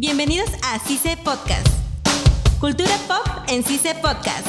[0.00, 1.66] Bienvenidos a CICE Podcast.
[2.60, 4.46] Cultura pop en CICE Podcast.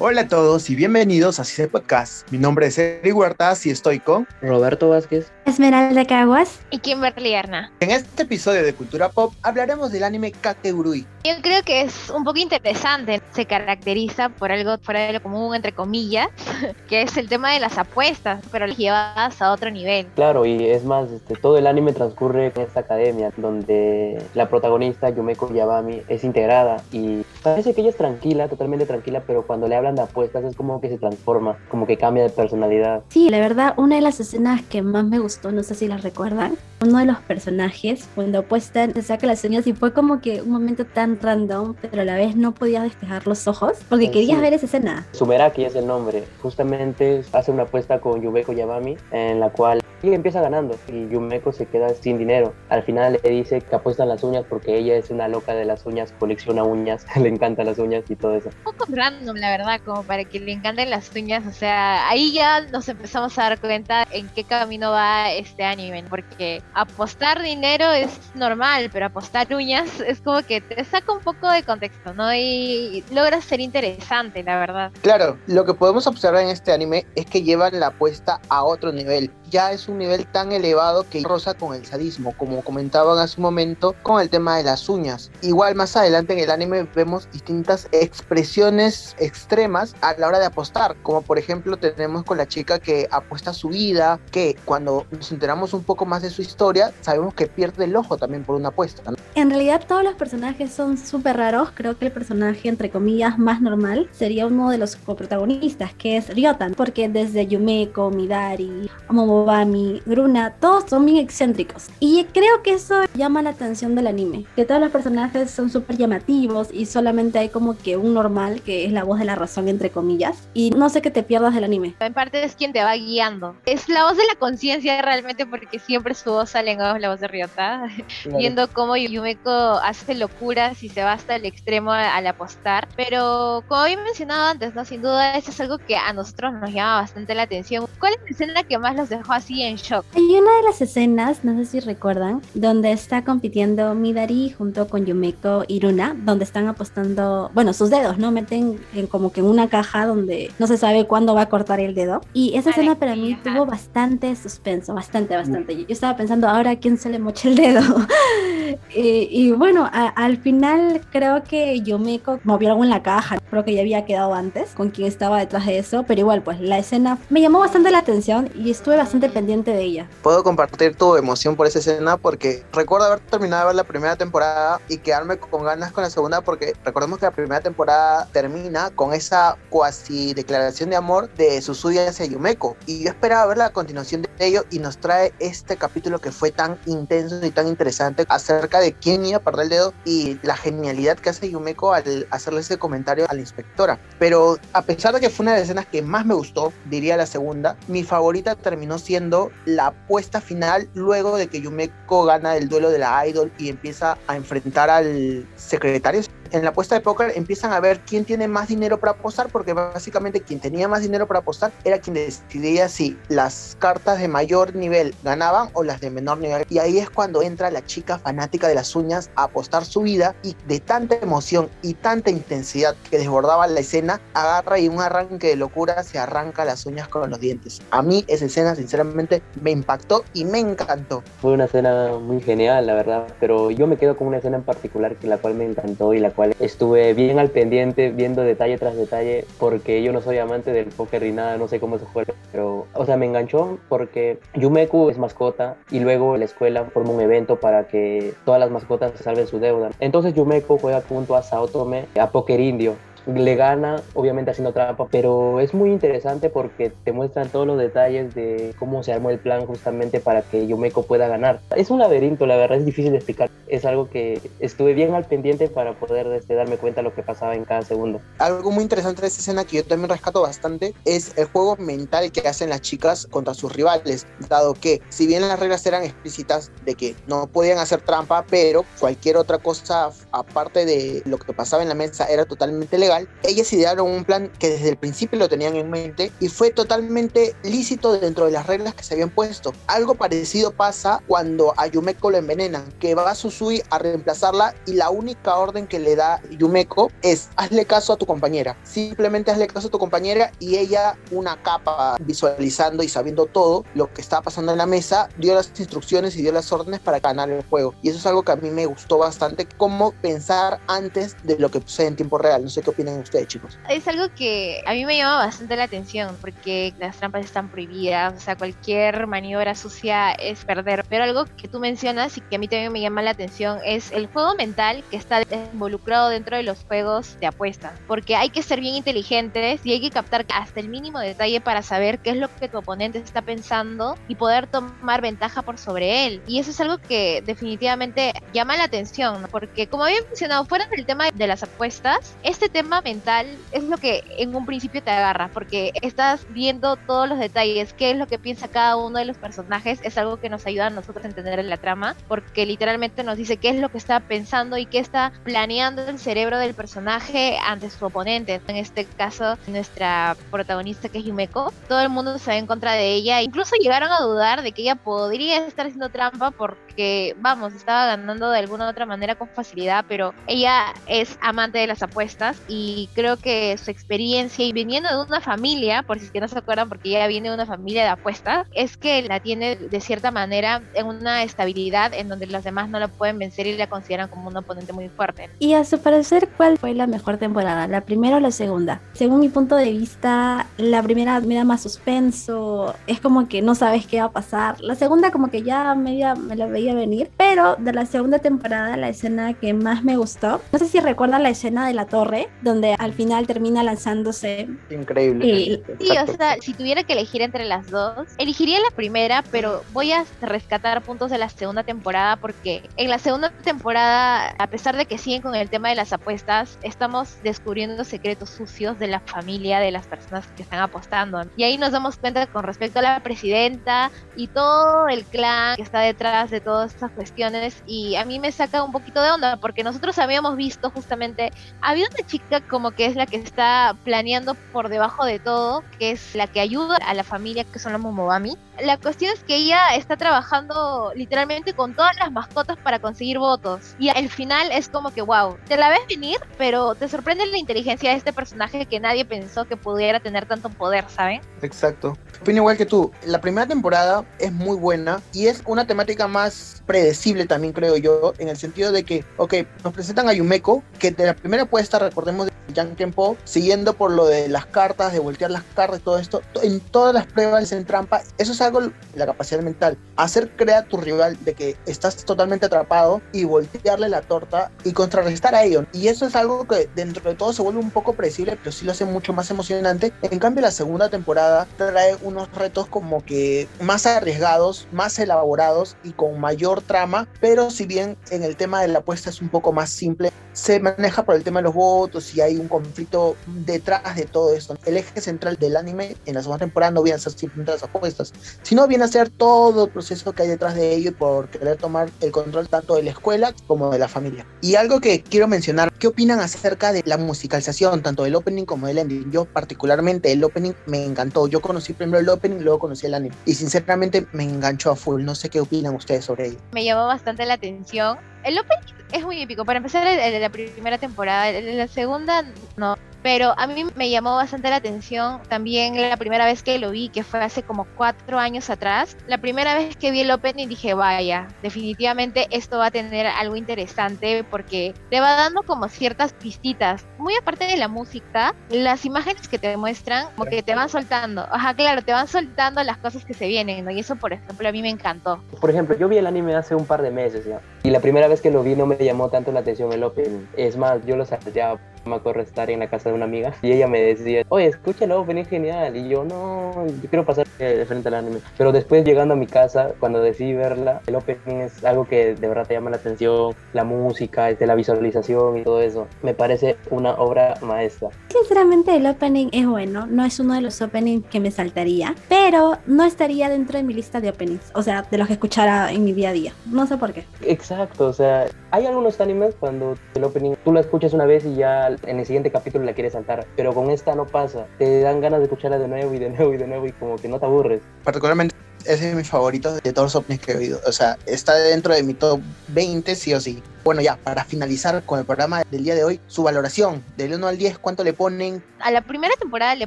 [0.00, 2.28] Hola a todos y bienvenidos a CICE Podcast.
[2.32, 7.72] Mi nombre es Eric Huertas y estoy con Roberto Vázquez, Esmeralda Caguas y Kimberly Arna.
[7.80, 11.04] En este episodio de Cultura Pop hablaremos del anime Kakegurui.
[11.24, 13.20] Yo creo que es un poco interesante.
[13.32, 16.28] Se caracteriza por algo fuera de lo común, entre comillas,
[16.88, 20.06] que es el tema de las apuestas, pero llevadas a otro nivel.
[20.14, 25.10] Claro, y es más, este, todo el anime transcurre en esta academia donde la protagonista
[25.10, 29.74] Yumeko Yabami es integrada y parece que ella es tranquila, totalmente tranquila, pero cuando le
[29.74, 33.02] hablan de apuestas es como que se transforma, como que cambia de personalidad.
[33.08, 36.02] Sí, la verdad, una de las escenas que más me gustó, no sé si las
[36.02, 36.54] recuerdan,
[36.84, 40.50] uno de los personajes cuando apuestan se saca las uñas y fue como que un
[40.50, 44.10] momento tan random, pero a la vez no podía despejar los ojos porque Sí.
[44.12, 45.06] querías ver esa escena.
[45.12, 46.24] Sumeraki es el nombre.
[46.42, 51.52] Justamente hace una apuesta con Yumeko Yabami en la cual ella empieza ganando y Yumeko
[51.52, 52.54] se queda sin dinero.
[52.68, 55.84] Al final le dice que apuestan las uñas porque ella es una loca de las
[55.86, 58.50] uñas, colecciona uñas, le encantan las uñas y todo eso.
[58.64, 61.46] Un poco random, la verdad, como para que le encanten las uñas.
[61.46, 66.04] O sea, ahí ya nos empezamos a dar cuenta en qué camino va este anime.
[66.08, 71.50] Porque apostar dinero es normal, pero apostar uñas es como que te saca un poco
[71.50, 72.32] de contexto, ¿no?
[72.34, 74.92] Y logra ser interesante, la verdad.
[75.02, 78.92] Claro, lo que podemos observar en este anime es que llevan la apuesta a otro
[78.92, 79.30] nivel.
[79.50, 83.42] Ya es un nivel tan elevado que roza con el sadismo, como comentaban hace un
[83.42, 85.30] momento con el tema de las uñas.
[85.42, 90.96] Igual más adelante en el anime vemos distintas expresiones extremas a la hora de apostar,
[91.02, 95.74] como por ejemplo tenemos con la chica que apuesta su vida, que cuando nos enteramos
[95.74, 99.02] un poco más de su historia, sabemos que pierde el ojo también por una apuesta.
[99.40, 103.62] En realidad todos los personajes son súper raros, creo que el personaje entre comillas más
[103.62, 110.56] normal sería uno de los coprotagonistas, que es Ryotan, porque desde Yumeko, Midari, Momobami, Gruna,
[110.60, 111.88] todos son bien excéntricos.
[112.00, 115.96] Y creo que eso llama la atención del anime, que todos los personajes son súper
[115.96, 119.68] llamativos y solamente hay como que un normal que es la voz de la razón
[119.68, 120.48] entre comillas.
[120.52, 121.94] Y no sé que te pierdas del anime.
[122.00, 123.56] En parte es quien te va guiando.
[123.64, 127.20] Es la voz de la conciencia realmente porque siempre su voz sale en la voz
[127.20, 127.88] de Ryota.
[128.36, 128.96] Viendo cómo
[129.30, 132.88] Yumeko hace locuras y se va hasta el extremo al apostar.
[132.96, 134.84] Pero como había mencionado antes, ¿no?
[134.84, 137.86] Sin duda eso es algo que a nosotros nos llama bastante la atención.
[137.98, 140.04] ¿Cuál es la escena que más los dejó así en shock?
[140.14, 145.06] Hay una de las escenas, no sé si recuerdan, donde está compitiendo Midari junto con
[145.06, 148.30] Yumeko y Runa, donde están apostando, bueno, sus dedos, ¿no?
[148.30, 151.80] Meten en como que en una caja donde no se sabe cuándo va a cortar
[151.80, 152.20] el dedo.
[152.32, 153.42] Y esa escena para mí Ajá.
[153.42, 155.76] tuvo bastante suspenso, bastante, bastante.
[155.76, 157.80] Yo estaba pensando, ahora quién se le mocha el dedo.
[158.94, 163.64] y, y bueno, a- al final creo que Yumeko movió algo en la caja, creo
[163.64, 166.78] que ya había quedado antes con quien estaba detrás de eso, pero igual, pues la
[166.78, 170.08] escena me llamó bastante la atención y estuve bastante pendiente de ella.
[170.22, 174.98] Puedo compartir tu emoción por esa escena porque recuerdo haber terminado la primera temporada y
[174.98, 179.56] quedarme con ganas con la segunda porque recordemos que la primera temporada termina con esa
[179.70, 184.28] cuasi declaración de amor de Susuya hacia Yumeko y yo esperaba ver la continuación de
[184.38, 188.26] ello y nos trae este capítulo que fue tan intenso y tan interesante
[188.60, 192.26] acerca de quién iba a perder el dedo y la genialidad que hace Yumeko al
[192.30, 193.98] hacerle ese comentario a la inspectora.
[194.18, 197.16] Pero a pesar de que fue una de las escenas que más me gustó, diría
[197.16, 202.68] la segunda, mi favorita terminó siendo la apuesta final luego de que Yumeko gana el
[202.68, 206.20] duelo de la idol y empieza a enfrentar al secretario.
[206.52, 209.72] En la apuesta de póker empiezan a ver quién tiene más dinero para apostar, porque
[209.72, 214.74] básicamente quien tenía más dinero para apostar era quien decidía si las cartas de mayor
[214.74, 216.66] nivel ganaban o las de menor nivel.
[216.68, 220.34] Y ahí es cuando entra la chica fanática de las uñas a apostar su vida
[220.42, 225.48] y de tanta emoción y tanta intensidad que desbordaba la escena, agarra y un arranque
[225.48, 227.80] de locura se arranca las uñas con los dientes.
[227.90, 231.22] A mí esa escena sinceramente me impactó y me encantó.
[231.40, 234.64] Fue una escena muy genial, la verdad, pero yo me quedo con una escena en
[234.64, 236.30] particular que la cual me encantó y la
[236.60, 241.22] estuve bien al pendiente, viendo detalle tras detalle, porque yo no soy amante del póker
[241.22, 245.18] ni nada, no sé cómo se juega, pero, o sea, me enganchó porque Yumeku es
[245.18, 249.58] mascota y luego la escuela forma un evento para que todas las mascotas salven su
[249.58, 249.90] deuda.
[250.00, 252.94] Entonces Yumeku juega junto a Saotome a póker indio
[253.26, 258.34] le gana, obviamente haciendo trampa, pero es muy interesante porque te muestran todos los detalles
[258.34, 261.60] de cómo se armó el plan justamente para que Yumeko pueda ganar.
[261.76, 263.50] Es un laberinto, la verdad es difícil de explicar.
[263.66, 267.22] Es algo que estuve bien al pendiente para poder este, darme cuenta de lo que
[267.22, 268.20] pasaba en cada segundo.
[268.38, 272.32] Algo muy interesante de esta escena que yo también rescato bastante es el juego mental
[272.32, 276.72] que hacen las chicas contra sus rivales, dado que si bien las reglas eran explícitas
[276.84, 281.82] de que no podían hacer trampa, pero cualquier otra cosa aparte de lo que pasaba
[281.82, 285.38] en la mesa era totalmente legal, legal, ellas idearon un plan que desde el principio
[285.38, 289.30] lo tenían en mente y fue totalmente lícito dentro de las reglas que se habían
[289.30, 289.72] puesto.
[289.86, 294.94] Algo parecido pasa cuando a Yumeko lo envenenan, que va a Susui a reemplazarla y
[294.94, 298.76] la única orden que le da Yumeko es hazle caso a tu compañera.
[298.84, 304.12] Simplemente hazle caso a tu compañera y ella, una capa visualizando y sabiendo todo lo
[304.12, 307.50] que estaba pasando en la mesa, dio las instrucciones y dio las órdenes para ganar
[307.50, 307.94] el juego.
[308.02, 311.70] Y eso es algo que a mí me gustó bastante, cómo pensar antes de lo
[311.70, 312.62] que sucede en tiempo real.
[312.62, 313.78] No sé qué opinan ustedes, chicos.
[313.88, 318.34] Es algo que a mí me llama bastante la atención porque las trampas están prohibidas,
[318.34, 321.04] o sea, cualquier maniobra sucia es perder.
[321.08, 324.12] Pero algo que tú mencionas y que a mí también me llama la atención es
[324.12, 325.42] el juego mental que está
[325.72, 327.94] involucrado dentro de los juegos de apuesta.
[328.06, 331.82] Porque hay que ser bien inteligentes y hay que captar hasta el mínimo detalle para
[331.82, 336.26] saber qué es lo que tu oponente está pensando y poder tomar ventaja por sobre
[336.26, 336.42] él.
[336.46, 341.06] Y eso es algo que definitivamente llama la atención, porque como había mencionado, fuera del
[341.06, 345.48] tema de las apuestas, este tema mental es lo que en un principio te agarra,
[345.54, 349.36] porque estás viendo todos los detalles, qué es lo que piensa cada uno de los
[349.36, 353.36] personajes, es algo que nos ayuda a nosotros a entender la trama, porque literalmente nos
[353.36, 357.58] dice qué es lo que está pensando y qué está planeando el cerebro del personaje
[357.64, 358.60] ante su oponente.
[358.66, 362.92] En este caso, nuestra protagonista que es Yumeko, todo el mundo se va en contra
[362.92, 367.74] de ella, incluso llegaron a dudar de que ella podría estar haciendo trampa porque, vamos,
[367.74, 372.02] estaba ganando de alguna u otra manera con facilidad, pero ella es amante de las
[372.02, 376.40] apuestas y creo que su experiencia y viniendo de una familia, por si es que
[376.40, 379.76] no se acuerdan, porque ella viene de una familia de apuestas, es que la tiene
[379.76, 383.76] de cierta manera en una estabilidad en donde los demás no la pueden vencer y
[383.76, 385.50] la consideran como un oponente muy fuerte.
[385.58, 387.86] Y a su parecer, ¿cuál fue la mejor temporada?
[387.86, 389.00] ¿La primera o la segunda?
[389.12, 393.74] Según mi punto de vista, la primera me da más suspenso, es como que no
[393.74, 394.80] sabes qué va a pasar.
[394.80, 398.96] La segunda como que ya media me la veía venir, pero de la segunda temporada
[398.96, 402.48] la escena que más me gustó, no sé si recuerdan la escena de la torre,
[402.62, 404.68] donde al final termina lanzándose.
[404.90, 405.44] Increíble.
[405.44, 409.82] Sí, sí o sea, si tuviera que elegir entre las dos, elegiría la primera, pero
[409.92, 414.96] voy a rescatar puntos de la segunda temporada porque en la segunda temporada, a pesar
[414.96, 419.20] de que siguen con el tema de las apuestas, estamos descubriendo secretos sucios de la
[419.20, 421.42] familia de las personas que están apostando.
[421.56, 425.82] Y ahí nos damos cuenta con respecto a la presidenta y todo el clan que
[425.82, 427.82] está detrás de todas estas cuestiones.
[427.86, 431.50] Y a mí me saca un poquito de onda porque nosotros habíamos visto justamente,
[431.80, 436.10] había una chica como que es la que está planeando por debajo de todo, que
[436.12, 438.56] es la que ayuda a la familia que son los Momobami.
[438.82, 443.94] La cuestión es que ella está trabajando literalmente con todas las mascotas para conseguir votos.
[443.98, 447.58] Y al final es como que, wow, te la ves venir, pero te sorprende la
[447.58, 451.40] inteligencia de este personaje que nadie pensó que pudiera tener tanto poder, ¿saben?
[451.62, 452.16] Exacto.
[452.40, 453.12] Opino igual que tú.
[453.26, 458.32] La primera temporada es muy buena y es una temática más predecible también, creo yo,
[458.38, 459.54] en el sentido de que, ok,
[459.84, 464.10] nos presentan a Yumeko, que de la primera puesta, recordemos de Yang Kenpo, siguiendo por
[464.10, 467.84] lo de las cartas, de voltear las cartas todo esto, en todas las pruebas en
[467.84, 468.80] trampa, eso es algo,
[469.14, 474.08] la capacidad mental, hacer creer a tu rival de que estás totalmente atrapado y voltearle
[474.08, 475.84] la torta y contrarrestar a ello.
[475.92, 478.84] Y eso es algo que dentro de todo se vuelve un poco predecible, pero sí
[478.84, 480.12] lo hace mucho más emocionante.
[480.22, 486.12] En cambio, la segunda temporada trae unos retos como que más arriesgados, más elaborados y
[486.12, 489.72] con mayor trama, pero si bien en el tema de la apuesta es un poco
[489.72, 494.14] más simple, se maneja por el tema de los votos y hay un conflicto detrás
[494.14, 494.76] de todo esto.
[494.84, 497.82] El eje central del anime en la segunda temporada no viene a ser simplemente las
[497.82, 501.78] apuestas, sino viene a ser todo el proceso que hay detrás de ello por querer
[501.78, 504.46] tomar el control tanto de la escuela como de la familia.
[504.60, 508.86] Y algo que quiero mencionar, ¿qué opinan acerca de la musicalización, tanto del opening como
[508.86, 509.30] del ending?
[509.32, 511.48] Yo particularmente el opening me encantó.
[511.48, 513.34] Yo conocí primero el opening, luego conocí el anime.
[513.46, 515.24] Y sinceramente me enganchó a full.
[515.24, 516.58] No sé qué opinan ustedes sobre ello.
[516.72, 518.18] Me llamó bastante la atención.
[518.44, 519.64] El opening es muy épico.
[519.64, 521.48] Para empezar, la primera temporada.
[521.48, 522.44] El la segunda,
[522.76, 522.96] no.
[523.22, 527.10] Pero a mí me llamó bastante la atención también la primera vez que lo vi,
[527.10, 529.16] que fue hace como cuatro años atrás.
[529.26, 533.56] La primera vez que vi el opening dije, vaya, definitivamente esto va a tener algo
[533.56, 537.04] interesante porque te va dando como ciertas pistitas.
[537.18, 541.46] Muy aparte de la música, las imágenes que te muestran, como que te van soltando.
[541.50, 543.90] Ajá, claro, te van soltando las cosas que se vienen, ¿no?
[543.90, 545.42] Y eso, por ejemplo, a mí me encantó.
[545.60, 547.60] Por ejemplo, yo vi el anime hace un par de meses ya.
[547.82, 550.46] Y la primera vez que lo vi no me llamó tanto la atención el opening.
[550.56, 553.72] Es más, yo lo salteaba me acuerdo estar en la casa de una amiga y
[553.72, 555.96] ella me decía, oye, escucha el opening genial.
[555.96, 558.40] Y yo, no, yo quiero pasar de frente al anime.
[558.56, 562.48] Pero después llegando a mi casa, cuando decidí verla, el opening es algo que de
[562.48, 566.06] verdad te llama la atención, la música, este, la visualización y todo eso.
[566.22, 568.08] Me parece una obra maestra.
[568.28, 572.78] Sinceramente el opening es bueno, no es uno de los openings que me saltaría, pero
[572.86, 576.04] no estaría dentro de mi lista de openings, o sea, de los que escuchara en
[576.04, 576.52] mi día a día.
[576.66, 577.24] No sé por qué.
[577.70, 581.54] Exacto, o sea, hay algunos animes cuando el opening tú lo escuchas una vez y
[581.54, 585.20] ya en el siguiente capítulo la quieres saltar, pero con esta no pasa, te dan
[585.20, 587.38] ganas de escucharla de nuevo y de nuevo y de nuevo y como que no
[587.38, 587.80] te aburres.
[588.02, 590.80] Particularmente es mi favorito de todos los openings que he oído.
[590.86, 593.62] O sea, está dentro de mi top 20, sí o sí.
[593.82, 597.46] Bueno, ya, para finalizar con el programa del día de hoy, su valoración del 1
[597.46, 598.62] al 10, ¿cuánto le ponen?
[598.78, 599.86] A la primera temporada le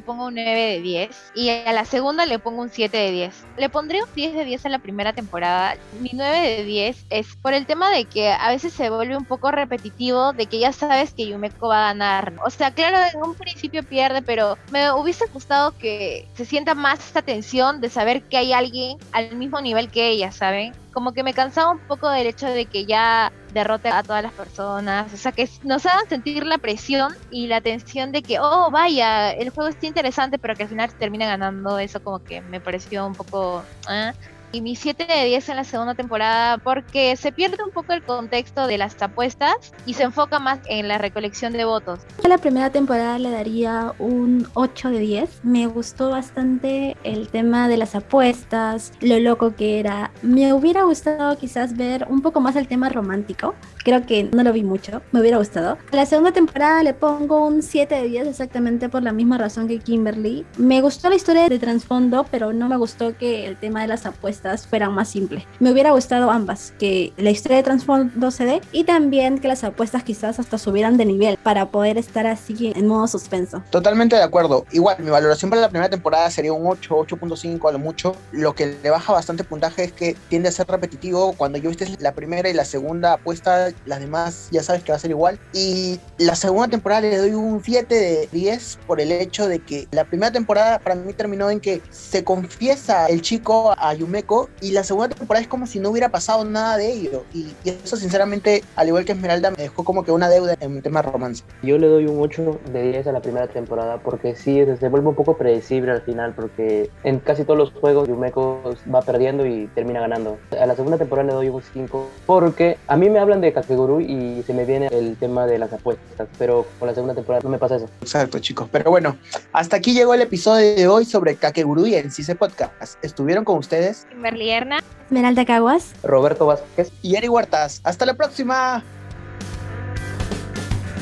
[0.00, 3.34] pongo un 9 de 10 y a la segunda le pongo un 7 de 10.
[3.56, 5.76] Le pondré un 10 de 10 a la primera temporada.
[6.00, 9.26] Mi 9 de 10 es por el tema de que a veces se vuelve un
[9.26, 12.32] poco repetitivo, de que ya sabes que Yumeko va a ganar.
[12.44, 16.98] O sea, claro, en un principio pierde, pero me hubiese gustado que se sienta más
[16.98, 20.72] esta tensión de saber que hay alguien al mismo nivel que ella, ¿saben?
[20.94, 24.32] como que me cansaba un poco del hecho de que ya derrote a todas las
[24.32, 28.70] personas, o sea, que nos hagan sentir la presión y la tensión de que, oh,
[28.70, 32.60] vaya, el juego está interesante, pero que al final termina ganando, eso como que me
[32.60, 33.68] pareció un poco...
[33.90, 34.12] ¿eh?
[34.54, 38.04] Y mi 7 de 10 en la segunda temporada porque se pierde un poco el
[38.04, 41.98] contexto de las apuestas y se enfoca más en la recolección de votos.
[42.24, 45.40] A la primera temporada le daría un 8 de 10.
[45.42, 50.12] Me gustó bastante el tema de las apuestas, lo loco que era.
[50.22, 53.56] Me hubiera gustado quizás ver un poco más el tema romántico.
[53.82, 55.78] Creo que no lo vi mucho, me hubiera gustado.
[55.92, 59.66] A la segunda temporada le pongo un 7 de 10 exactamente por la misma razón
[59.66, 60.46] que Kimberly.
[60.58, 64.06] Me gustó la historia de trasfondo, pero no me gustó que el tema de las
[64.06, 65.44] apuestas fueran más simples.
[65.60, 69.64] Me hubiera gustado ambas, que la historia de Transfondo se dé y también que las
[69.64, 73.62] apuestas quizás hasta subieran de nivel para poder estar así en modo suspenso.
[73.70, 74.66] Totalmente de acuerdo.
[74.72, 78.16] Igual, mi valoración para la primera temporada sería un 8, 8.5 a lo mucho.
[78.32, 81.32] Lo que le baja bastante puntaje es que tiende a ser repetitivo.
[81.32, 84.96] Cuando yo viste la primera y la segunda apuesta, las demás ya sabes que va
[84.96, 85.38] a ser igual.
[85.52, 89.88] Y la segunda temporada le doy un 7 de 10 por el hecho de que
[89.90, 94.72] la primera temporada para mí terminó en que se confiesa el chico a Yumeko y
[94.72, 97.24] la segunda temporada es como si no hubiera pasado nada de ello.
[97.32, 101.02] Y, eso sinceramente, al igual que Esmeralda, me dejó como que una deuda en tema
[101.02, 101.44] romance.
[101.62, 105.08] Yo le doy un 8 de 10 a la primera temporada porque sí, se vuelve
[105.08, 109.66] un poco predecible al final porque en casi todos los juegos Yumeko va perdiendo y
[109.74, 110.38] termina ganando.
[110.58, 114.00] A la segunda temporada le doy un 5 porque a mí me hablan de Kakeguru
[114.00, 117.50] y se me viene el tema de las apuestas, pero con la segunda temporada no
[117.50, 117.88] me pasa eso.
[118.00, 118.68] Exacto, chicos.
[118.70, 119.16] Pero bueno,
[119.52, 123.02] hasta aquí llegó el episodio de hoy sobre Kakeguru y el CICE Podcast.
[123.02, 127.80] Estuvieron con ustedes Merlierna, Esmeralda Caguas, Roberto Vázquez y Eri Huertas.
[127.84, 128.82] Hasta la próxima.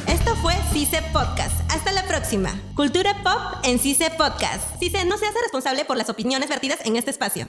[0.09, 1.61] Esto fue CICE Podcast.
[1.71, 2.51] Hasta la próxima.
[2.75, 4.79] Cultura pop en CICE Podcast.
[4.79, 7.49] CICE no se hace responsable por las opiniones vertidas en este espacio.